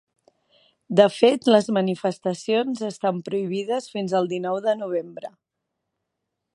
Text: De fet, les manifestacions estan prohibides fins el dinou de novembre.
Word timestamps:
De 0.99 1.05
fet, 1.15 1.49
les 1.55 1.69
manifestacions 1.77 2.81
estan 2.89 3.21
prohibides 3.29 3.93
fins 3.97 4.19
el 4.23 4.31
dinou 4.35 4.61
de 4.69 4.77
novembre. 4.83 5.35